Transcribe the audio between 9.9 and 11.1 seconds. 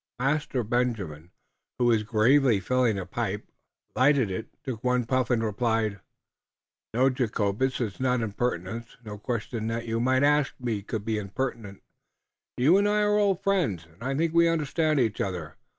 might ask me could